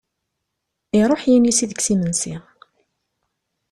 [0.99, 2.35] Iṛuḥ inisi deg-s imensi!